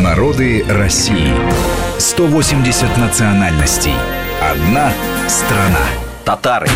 Народы 0.00 0.64
России. 0.66 1.34
180 1.98 2.96
национальностей. 2.96 3.92
Одна 4.40 4.94
страна. 5.28 5.86
Татары. 6.24 6.70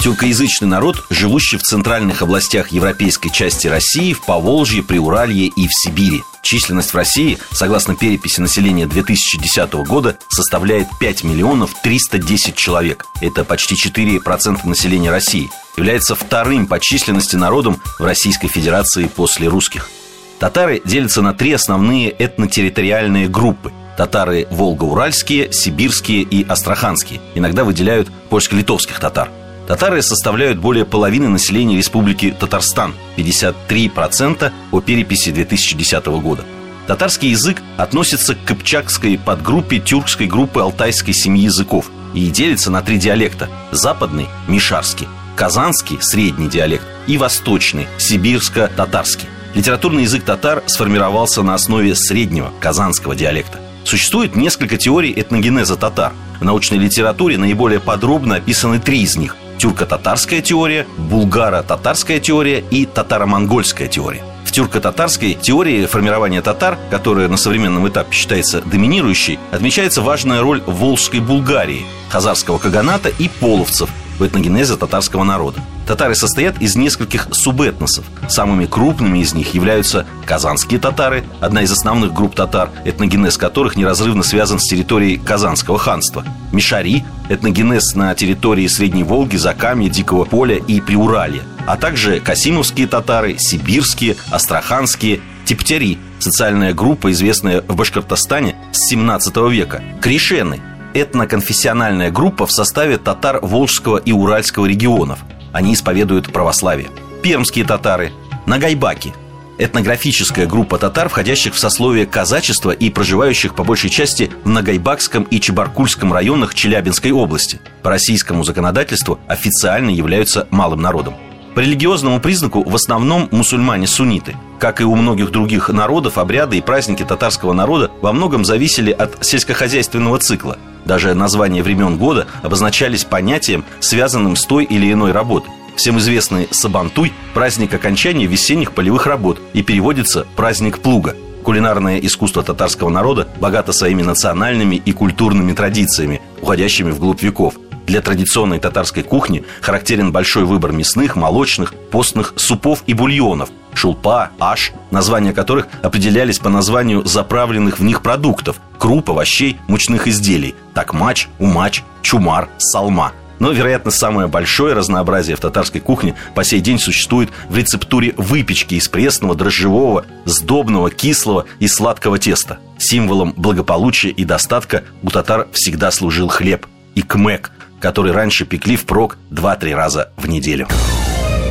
Тюркоязычный 0.00 0.66
народ, 0.66 1.04
живущий 1.10 1.58
в 1.58 1.62
центральных 1.62 2.22
областях 2.22 2.68
европейской 2.68 3.28
части 3.28 3.66
России, 3.68 4.14
в 4.14 4.24
Поволжье, 4.24 4.82
Приуралье 4.82 5.48
и 5.48 5.68
в 5.68 5.70
Сибири. 5.74 6.22
Численность 6.40 6.94
в 6.94 6.96
России, 6.96 7.36
согласно 7.50 7.94
переписи 7.94 8.40
населения 8.40 8.86
2010 8.86 9.74
года, 9.86 10.16
составляет 10.30 10.86
5 10.98 11.22
миллионов 11.24 11.74
310 11.82 12.54
человек. 12.54 13.04
Это 13.20 13.44
почти 13.44 13.74
4% 13.74 14.66
населения 14.66 15.10
России. 15.10 15.50
Является 15.76 16.14
вторым 16.14 16.66
по 16.66 16.80
численности 16.80 17.36
народом 17.36 17.78
в 17.98 18.04
Российской 18.04 18.48
Федерации 18.48 19.04
после 19.04 19.48
русских. 19.48 19.90
Татары 20.38 20.82
делятся 20.84 21.22
на 21.22 21.32
три 21.32 21.52
основные 21.52 22.14
этнотерриториальные 22.18 23.28
группы. 23.28 23.72
Татары 23.96 24.46
волго-уральские, 24.50 25.50
сибирские 25.52 26.22
и 26.22 26.46
астраханские. 26.46 27.20
Иногда 27.34 27.64
выделяют 27.64 28.08
польско-литовских 28.28 29.00
татар. 29.00 29.30
Татары 29.66 30.02
составляют 30.02 30.58
более 30.58 30.84
половины 30.84 31.28
населения 31.28 31.76
Республики 31.76 32.36
Татарстан, 32.38 32.94
53% 33.16 34.52
по 34.70 34.80
переписи 34.80 35.30
2010 35.30 36.06
года. 36.06 36.44
Татарский 36.86 37.30
язык 37.30 37.62
относится 37.78 38.34
к 38.34 38.44
кыпчакской 38.44 39.18
подгруппе 39.18 39.80
тюркской 39.80 40.26
группы 40.26 40.60
алтайской 40.60 41.14
семьи 41.14 41.44
языков 41.44 41.90
и 42.14 42.28
делится 42.28 42.70
на 42.70 42.82
три 42.82 42.98
диалекта– 42.98 43.48
западный– 43.72 44.28
мишарский, 44.48 45.08
казанский– 45.34 45.98
средний 46.00 46.48
диалект 46.48 46.86
и 47.08 47.18
восточный– 47.18 47.88
сибирско-татарский. 47.98 49.28
Литературный 49.56 50.02
язык 50.02 50.22
татар 50.22 50.62
сформировался 50.66 51.42
на 51.42 51.54
основе 51.54 51.94
среднего 51.94 52.52
казанского 52.60 53.16
диалекта. 53.16 53.58
Существует 53.84 54.36
несколько 54.36 54.76
теорий 54.76 55.14
этногенеза 55.16 55.76
татар. 55.76 56.12
В 56.38 56.44
научной 56.44 56.76
литературе 56.76 57.38
наиболее 57.38 57.80
подробно 57.80 58.36
описаны 58.36 58.80
три 58.80 59.00
из 59.00 59.16
них– 59.16 59.34
тюрко-татарская 59.58 60.42
теория, 60.42 60.86
булгаро-татарская 60.98 62.20
теория 62.20 62.62
и 62.70 62.84
татаро-монгольская 62.84 63.88
теория. 63.88 64.22
Тюрко-татарской 64.56 65.34
теории 65.34 65.84
формирования 65.84 66.40
татар, 66.40 66.78
которая 66.90 67.28
на 67.28 67.36
современном 67.36 67.86
этапе 67.86 68.10
считается 68.14 68.62
доминирующей, 68.62 69.38
отмечается 69.52 70.00
важная 70.00 70.40
роль 70.40 70.62
Волжской 70.64 71.20
Булгарии, 71.20 71.84
хазарского 72.08 72.56
каганата 72.56 73.10
и 73.10 73.28
половцев 73.28 73.90
в 74.18 74.26
этногенезе 74.26 74.76
татарского 74.76 75.24
народа. 75.24 75.60
Татары 75.86 76.16
состоят 76.16 76.60
из 76.60 76.74
нескольких 76.74 77.28
субэтносов. 77.30 78.04
Самыми 78.28 78.66
крупными 78.66 79.20
из 79.20 79.34
них 79.34 79.54
являются 79.54 80.04
казанские 80.24 80.80
татары, 80.80 81.24
одна 81.40 81.62
из 81.62 81.70
основных 81.70 82.12
групп 82.12 82.34
татар, 82.34 82.70
этногенез 82.84 83.36
которых 83.36 83.76
неразрывно 83.76 84.24
связан 84.24 84.58
с 84.58 84.64
территорией 84.64 85.16
Казанского 85.16 85.78
ханства. 85.78 86.24
Мишари– 86.52 87.04
этногенез 87.28 87.94
на 87.94 88.14
территории 88.16 88.66
Средней 88.66 89.04
Волги, 89.04 89.36
Закамья, 89.36 89.88
Дикого 89.88 90.24
поля 90.24 90.56
и 90.56 90.80
Приуралья, 90.80 91.42
а 91.66 91.76
также 91.76 92.18
касимовские 92.18 92.88
татары, 92.88 93.36
сибирские, 93.38 94.16
астраханские, 94.30 95.20
Типтяри– 95.44 95.98
социальная 96.18 96.74
группа, 96.74 97.12
известная 97.12 97.62
в 97.62 97.76
Башкортостане 97.76 98.56
с 98.72 98.88
17 98.88 99.36
века, 99.50 99.84
Кришены– 100.00 100.60
этноконфессиональная 100.94 102.10
группа 102.10 102.46
в 102.46 102.52
составе 102.52 102.98
татар 102.98 103.38
Волжского 103.40 103.98
и 103.98 104.10
Уральского 104.10 104.66
регионов– 104.66 105.20
они 105.56 105.74
исповедуют 105.74 106.32
православие. 106.32 106.90
Пермские 107.22 107.64
татары, 107.64 108.12
Нагайбаки– 108.44 109.14
этнографическая 109.58 110.46
группа 110.46 110.78
татар, 110.78 111.08
входящих 111.08 111.54
в 111.54 111.58
сословие 111.58 112.06
казачества 112.06 112.70
и 112.70 112.90
проживающих 112.90 113.54
по 113.54 113.64
большей 113.64 113.90
части 113.90 114.30
в 114.44 114.48
Нагайбакском 114.48 115.24
и 115.24 115.40
Чебаркульском 115.40 116.12
районах 116.12 116.54
Челябинской 116.54 117.10
области. 117.10 117.58
По 117.82 117.90
российскому 117.90 118.44
законодательству 118.44 119.18
официально 119.28 119.90
являются 119.90 120.46
малым 120.50 120.82
народом. 120.82 121.14
По 121.54 121.60
религиозному 121.60 122.20
признаку 122.20 122.62
в 122.62 122.74
основном 122.74 123.28
мусульмане-сунниты. 123.30 124.36
Как 124.58 124.82
и 124.82 124.84
у 124.84 124.94
многих 124.94 125.30
других 125.30 125.70
народов, 125.70 126.18
обряды 126.18 126.58
и 126.58 126.60
праздники 126.60 127.02
татарского 127.02 127.54
народа 127.54 127.90
во 128.02 128.12
многом 128.12 128.44
зависели 128.44 128.90
от 128.90 129.24
сельскохозяйственного 129.24 130.18
цикла. 130.18 130.58
Даже 130.86 131.14
названия 131.14 131.62
времен 131.62 131.98
года 131.98 132.28
обозначались 132.42 133.04
понятием, 133.04 133.64
связанным 133.80 134.36
с 134.36 134.46
той 134.46 134.64
или 134.64 134.90
иной 134.90 135.12
работой. 135.12 135.50
Всем 135.74 135.98
известный 135.98 136.48
Сабантуй– 136.52 137.12
праздник 137.34 137.74
окончания 137.74 138.26
весенних 138.26 138.72
полевых 138.72 139.06
работ 139.06 139.40
и 139.52 139.62
переводится 139.62 140.26
«праздник 140.36 140.78
плуга». 140.78 141.14
Кулинарное 141.42 141.98
искусство 141.98 142.42
татарского 142.42 142.88
народа 142.88 143.28
богато 143.40 143.72
своими 143.72 144.02
национальными 144.02 144.76
и 144.76 144.92
культурными 144.92 145.52
традициями, 145.52 146.22
уходящими 146.40 146.90
вглубь 146.90 147.22
веков– 147.22 147.54
для 147.86 148.00
традиционной 148.00 148.58
татарской 148.58 149.04
кухни 149.04 149.44
характерен 149.60 150.10
большой 150.10 150.44
выбор 150.44 150.72
мясных, 150.72 151.14
молочных, 151.14 151.72
постных 151.72 152.34
супов 152.36 152.82
и 152.86 152.94
бульонов, 152.94 153.48
шулпа, 153.76 154.30
аш, 154.38 154.72
названия 154.90 155.32
которых 155.32 155.68
определялись 155.82 156.38
по 156.38 156.48
названию 156.48 157.04
заправленных 157.04 157.78
в 157.78 157.84
них 157.84 158.02
продуктов, 158.02 158.56
круп, 158.78 159.10
овощей, 159.10 159.58
мучных 159.68 160.08
изделий, 160.08 160.54
такмач, 160.74 161.28
умач, 161.38 161.84
чумар, 162.02 162.48
салма– 162.58 163.12
но, 163.38 163.50
вероятно, 163.52 163.90
самое 163.90 164.28
большое 164.28 164.74
разнообразие 164.74 165.36
в 165.36 165.40
татарской 165.40 165.80
кухне 165.80 166.14
по 166.34 166.44
сей 166.44 166.60
день 166.60 166.78
существует 166.78 167.30
в 167.48 167.56
рецептуре 167.56 168.14
выпечки 168.16 168.74
из 168.74 168.88
пресного, 168.88 169.34
дрожжевого, 169.34 170.06
сдобного, 170.24 170.90
кислого 170.90 171.44
и 171.58 171.68
сладкого 171.68 172.18
теста. 172.18 172.58
Символом 172.78 173.34
благополучия 173.36 174.10
и 174.10 174.24
достатка 174.24 174.84
у 175.02 175.10
татар 175.10 175.48
всегда 175.52 175.90
служил 175.90 176.28
хлеб 176.28 176.66
и 176.94 177.02
кмек, 177.02 177.50
который 177.80 178.12
раньше 178.12 178.46
пекли 178.46 178.76
впрок 178.76 179.18
2-3 179.30 179.74
раза 179.74 180.12
в 180.16 180.28
неделю. 180.28 180.66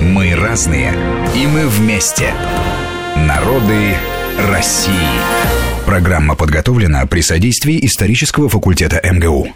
Мы 0.00 0.34
разные, 0.34 0.92
и 1.34 1.46
мы 1.46 1.68
вместе. 1.68 2.32
Народы 3.16 3.94
России. 4.50 4.92
Программа 5.86 6.34
подготовлена 6.34 7.06
при 7.06 7.20
содействии 7.20 7.84
исторического 7.84 8.48
факультета 8.48 9.00
МГУ. 9.04 9.48